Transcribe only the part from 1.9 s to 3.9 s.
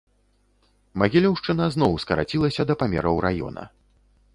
скарацілася да памераў раёна.